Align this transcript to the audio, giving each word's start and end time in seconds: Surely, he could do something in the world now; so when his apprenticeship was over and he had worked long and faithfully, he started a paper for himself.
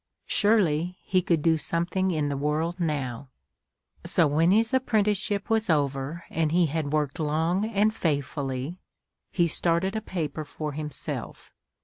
Surely, 0.25 0.97
he 1.03 1.21
could 1.21 1.43
do 1.43 1.57
something 1.59 2.09
in 2.09 2.27
the 2.27 2.35
world 2.35 2.79
now; 2.79 3.29
so 4.03 4.25
when 4.25 4.49
his 4.49 4.73
apprenticeship 4.73 5.47
was 5.47 5.69
over 5.69 6.23
and 6.31 6.51
he 6.51 6.65
had 6.65 6.91
worked 6.91 7.19
long 7.19 7.65
and 7.65 7.93
faithfully, 7.93 8.79
he 9.31 9.45
started 9.45 9.95
a 9.95 10.01
paper 10.01 10.43
for 10.43 10.71
himself. 10.71 11.53